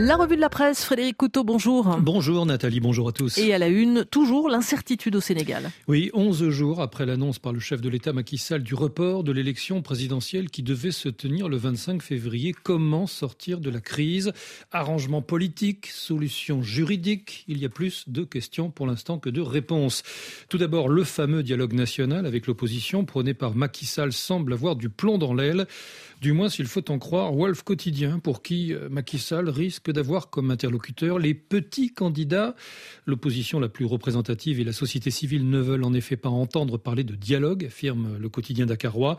[0.00, 1.98] La revue de la presse, Frédéric Couteau, bonjour.
[2.00, 3.36] Bonjour Nathalie, bonjour à tous.
[3.36, 5.72] Et à la une, toujours l'incertitude au Sénégal.
[5.88, 9.32] Oui, 11 jours après l'annonce par le chef de l'État Macky Sall du report de
[9.32, 14.32] l'élection présidentielle qui devait se tenir le 25 février, comment sortir de la crise?
[14.70, 20.04] Arrangement politique, solution juridique, il y a plus de questions pour l'instant que de réponses.
[20.48, 24.90] Tout d'abord, le fameux dialogue national avec l'opposition prôné par Macky Sall semble avoir du
[24.90, 25.66] plomb dans l'aile,
[26.20, 29.92] du moins s'il faut en croire Wolf Quotidien pour qui euh, Macky Sall risque que
[29.92, 32.54] d'avoir comme interlocuteur les petits candidats.
[33.06, 37.04] L'opposition la plus représentative et la société civile ne veulent en effet pas entendre parler
[37.04, 39.16] de dialogue, affirme le quotidien dakarois.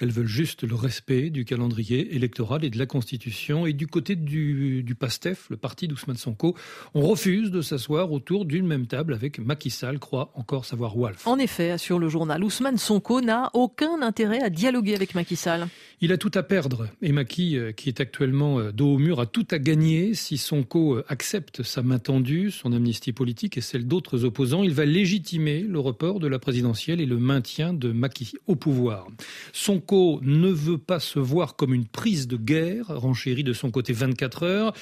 [0.00, 3.66] Elles veulent juste le respect du calendrier électoral et de la Constitution.
[3.66, 6.56] Et du côté du, du PASTEF, le parti d'Ousmane Sonko,
[6.94, 11.26] on refuse de s'asseoir autour d'une même table avec Macky Sall, croit encore savoir Wolf.
[11.26, 15.68] En effet, assure le journal, Ousmane Sonko n'a aucun intérêt à dialoguer avec Macky Sall.
[16.02, 16.88] Il a tout à perdre.
[17.00, 20.36] Et Macky, euh, qui est actuellement euh, dos au mur, a tout à gagner si
[20.36, 25.60] Sonko accepte sa main tendue, son amnistie politique et celle d'autres opposants, il va légitimer
[25.60, 29.06] le report de la présidentielle et le maintien de Macky au pouvoir.
[29.54, 33.94] Sonko ne veut pas se voir comme une prise de guerre, renchérie de son côté
[33.94, 34.72] 24 heures.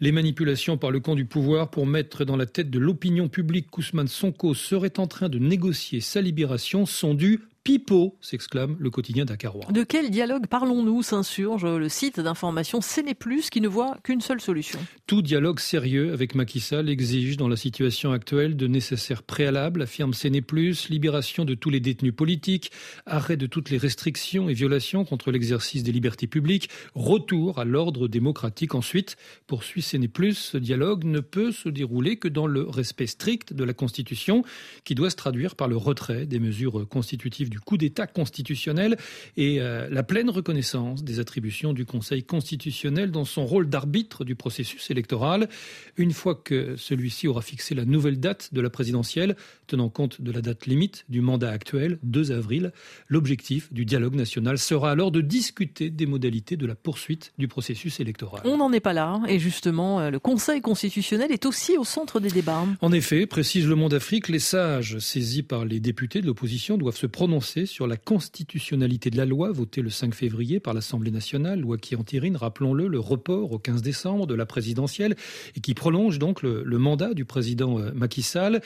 [0.00, 3.68] Les manipulations par le camp du pouvoir pour mettre dans la tête de l'opinion publique
[3.70, 9.24] qu'Ousmane Sonko serait en train de négocier sa libération sont dues Pipo, s'exclame le quotidien
[9.24, 9.66] dakarois.
[9.72, 12.78] De quel dialogue parlons-nous s'insurge le site d'information
[13.18, 14.78] Plus qui ne voit qu'une seule solution.
[15.08, 20.12] Tout dialogue sérieux avec Macky Sall exige dans la situation actuelle de nécessaires préalables, affirme
[20.46, 22.70] Plus, libération de tous les détenus politiques,
[23.04, 28.06] arrêt de toutes les restrictions et violations contre l'exercice des libertés publiques, retour à l'ordre
[28.06, 28.76] démocratique.
[28.76, 29.16] Ensuite,
[29.48, 29.82] poursuit
[30.14, 34.44] Plus, ce dialogue ne peut se dérouler que dans le respect strict de la Constitution
[34.84, 38.98] qui doit se traduire par le retrait des mesures constitutives du du coup d'État constitutionnel
[39.38, 44.34] et euh, la pleine reconnaissance des attributions du Conseil constitutionnel dans son rôle d'arbitre du
[44.34, 45.48] processus électoral.
[45.96, 49.36] Une fois que celui-ci aura fixé la nouvelle date de la présidentielle,
[49.68, 52.72] tenant compte de la date limite du mandat actuel, 2 avril,
[53.08, 58.00] l'objectif du dialogue national sera alors de discuter des modalités de la poursuite du processus
[58.00, 58.42] électoral.
[58.44, 62.20] On n'en est pas là, et justement, euh, le Conseil constitutionnel est aussi au centre
[62.20, 62.66] des débats.
[62.82, 66.98] En effet, précise le Monde Afrique, les sages saisis par les députés de l'opposition doivent
[66.98, 71.60] se prononcer sur la constitutionnalité de la loi votée le 5 février par l'Assemblée nationale,
[71.60, 75.14] loi qui entérine, rappelons-le, le report au 15 décembre de la présidentielle
[75.54, 78.60] et qui prolonge donc le, mandat du président euh, Macky Sall.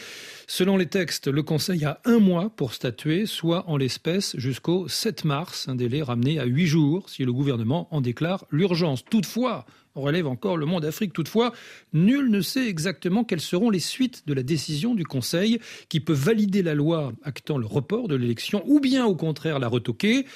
[0.46, 5.24] Selon les textes, le Conseil a un mois pour statuer, soit en l'espèce jusqu'au 7
[5.24, 9.04] mars, un délai ramené à huit jours si le gouvernement en déclare l'urgence.
[9.04, 11.12] Toutefois, relève encore le monde Afrique.
[11.12, 11.52] Toutefois,
[11.92, 15.58] nul ne sait exactement quelles seront les suites de la décision du Conseil
[15.88, 19.68] qui peut valider la loi actant le report de l'élection ou bien au contraire la
[19.68, 20.26] retoquer.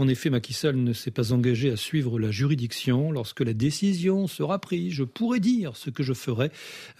[0.00, 3.12] En effet, Macky Sall ne s'est pas engagé à suivre la juridiction.
[3.12, 6.50] Lorsque la décision sera prise, je pourrai dire ce que je ferai,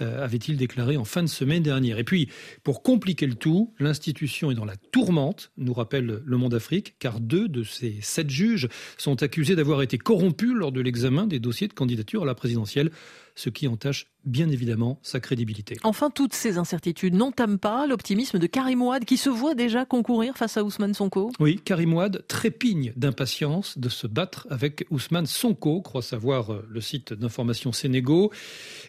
[0.02, 1.98] euh, avait-il déclaré en fin de semaine dernière.
[1.98, 2.28] Et puis,
[2.62, 7.20] pour compliquer le tout, l'institution est dans la tourmente, nous rappelle Le Monde Afrique, car
[7.20, 8.68] deux de ces sept juges
[8.98, 12.90] sont accusés d'avoir été corrompus lors de l'examen des dossiers de candidature à la présidentielle
[13.40, 15.76] ce qui entache bien évidemment sa crédibilité.
[15.82, 20.36] Enfin, toutes ces incertitudes n'entament pas l'optimisme de Karim Ouad qui se voit déjà concourir
[20.36, 21.32] face à Ousmane Sonko.
[21.40, 26.80] Oui, Karim Ouad trépigne d'impatience de se battre avec Ousmane Sonko, croit savoir euh, le
[26.80, 28.30] site d'information Sénégo.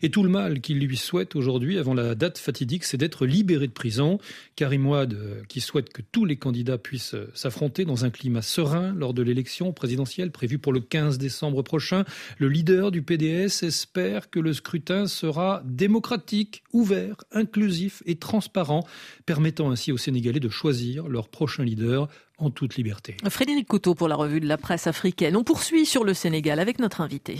[0.02, 3.68] Et tout le mal qu'il lui souhaite aujourd'hui, avant la date fatidique, c'est d'être libéré
[3.68, 4.20] de prison.
[4.58, 8.42] Karim Ouad, euh, qui souhaite que tous les candidats puissent euh, s'affronter dans un climat
[8.42, 12.04] serein lors de l'élection présidentielle prévue pour le 15 décembre prochain,
[12.38, 18.86] le leader du PDS espère que le scrutin sera démocratique, ouvert, inclusif et transparent,
[19.26, 22.08] permettant ainsi aux Sénégalais de choisir leur prochain leader
[22.38, 23.18] en toute liberté.
[23.30, 25.38] Frédéric Couteau pour la revue de la presse africaine.
[25.38, 27.38] On poursuit sur le Sénégal avec notre invité.